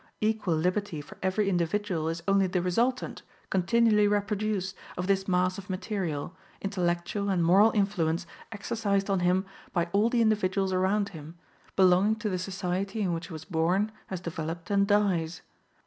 Equal 0.19 0.55
liberty 0.55 0.99
for 0.99 1.19
every 1.21 1.47
individual 1.47 2.09
is 2.09 2.23
only 2.27 2.47
the 2.47 2.59
resultant, 2.59 3.21
continually 3.51 4.07
reproduced, 4.07 4.75
of 4.97 5.05
this 5.05 5.27
mass 5.27 5.59
of 5.59 5.69
material, 5.69 6.35
intellectual 6.59 7.29
and 7.29 7.45
moral 7.45 7.69
influence 7.75 8.25
exercised 8.51 9.11
on 9.11 9.19
him 9.19 9.45
by 9.73 9.89
all 9.91 10.09
the 10.09 10.23
individuals 10.23 10.73
around 10.73 11.09
him, 11.09 11.37
belonging 11.75 12.15
to 12.15 12.29
the 12.29 12.39
society 12.39 13.01
in 13.03 13.13
which 13.13 13.27
he 13.27 13.33
was 13.33 13.45
born, 13.45 13.91
has 14.07 14.19
developed 14.19 14.71
and 14.71 14.87
dies. 14.87 15.43